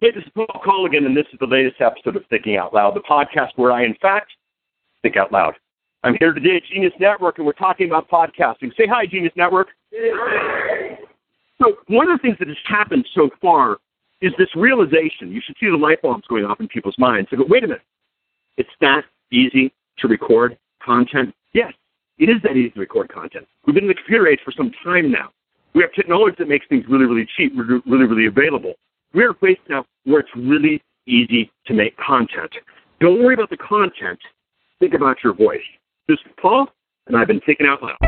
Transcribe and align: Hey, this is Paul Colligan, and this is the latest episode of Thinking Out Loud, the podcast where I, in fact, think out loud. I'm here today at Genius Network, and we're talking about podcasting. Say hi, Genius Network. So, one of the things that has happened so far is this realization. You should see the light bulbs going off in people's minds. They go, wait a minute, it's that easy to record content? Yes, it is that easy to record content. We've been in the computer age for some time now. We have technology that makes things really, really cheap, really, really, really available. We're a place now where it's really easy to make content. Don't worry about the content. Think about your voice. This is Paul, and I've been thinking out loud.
Hey, 0.00 0.12
this 0.12 0.22
is 0.22 0.30
Paul 0.32 0.46
Colligan, 0.64 1.06
and 1.06 1.16
this 1.16 1.26
is 1.32 1.40
the 1.40 1.46
latest 1.46 1.80
episode 1.80 2.14
of 2.14 2.22
Thinking 2.30 2.56
Out 2.56 2.72
Loud, 2.72 2.94
the 2.94 3.00
podcast 3.00 3.48
where 3.56 3.72
I, 3.72 3.84
in 3.84 3.96
fact, 4.00 4.30
think 5.02 5.16
out 5.16 5.32
loud. 5.32 5.54
I'm 6.04 6.14
here 6.20 6.32
today 6.32 6.54
at 6.54 6.62
Genius 6.72 6.92
Network, 7.00 7.38
and 7.38 7.46
we're 7.46 7.52
talking 7.52 7.88
about 7.88 8.08
podcasting. 8.08 8.70
Say 8.76 8.86
hi, 8.86 9.06
Genius 9.06 9.32
Network. 9.34 9.70
So, 11.60 11.78
one 11.88 12.08
of 12.08 12.16
the 12.16 12.22
things 12.22 12.36
that 12.38 12.46
has 12.46 12.56
happened 12.64 13.08
so 13.12 13.28
far 13.42 13.78
is 14.20 14.32
this 14.38 14.54
realization. 14.54 15.32
You 15.32 15.40
should 15.44 15.56
see 15.58 15.68
the 15.68 15.76
light 15.76 16.00
bulbs 16.00 16.28
going 16.28 16.44
off 16.44 16.60
in 16.60 16.68
people's 16.68 16.96
minds. 16.96 17.28
They 17.32 17.36
go, 17.36 17.44
wait 17.48 17.64
a 17.64 17.66
minute, 17.66 17.82
it's 18.56 18.70
that 18.80 19.02
easy 19.32 19.74
to 19.98 20.06
record 20.06 20.56
content? 20.80 21.34
Yes, 21.54 21.72
it 22.18 22.28
is 22.28 22.40
that 22.44 22.52
easy 22.52 22.70
to 22.70 22.78
record 22.78 23.12
content. 23.12 23.48
We've 23.66 23.74
been 23.74 23.84
in 23.84 23.88
the 23.88 23.94
computer 23.94 24.28
age 24.28 24.38
for 24.44 24.52
some 24.52 24.70
time 24.84 25.10
now. 25.10 25.30
We 25.74 25.82
have 25.82 25.92
technology 25.92 26.36
that 26.38 26.48
makes 26.48 26.66
things 26.68 26.84
really, 26.88 27.06
really 27.06 27.26
cheap, 27.36 27.52
really, 27.56 27.82
really, 27.84 28.04
really 28.04 28.26
available. 28.26 28.74
We're 29.14 29.30
a 29.30 29.34
place 29.34 29.58
now 29.70 29.86
where 30.04 30.20
it's 30.20 30.28
really 30.36 30.82
easy 31.06 31.50
to 31.66 31.72
make 31.72 31.96
content. 31.96 32.52
Don't 33.00 33.22
worry 33.22 33.34
about 33.34 33.48
the 33.48 33.56
content. 33.56 34.18
Think 34.80 34.92
about 34.92 35.16
your 35.24 35.32
voice. 35.32 35.60
This 36.08 36.18
is 36.26 36.32
Paul, 36.40 36.66
and 37.06 37.16
I've 37.16 37.26
been 37.26 37.40
thinking 37.46 37.66
out 37.66 37.82
loud. 37.82 38.07